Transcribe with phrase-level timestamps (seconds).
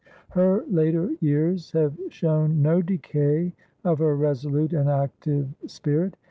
[0.31, 3.53] Her later years have shown no decay
[3.83, 6.17] of her resolute and active spirit.